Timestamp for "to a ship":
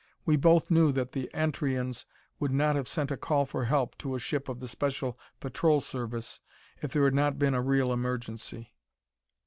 3.99-4.49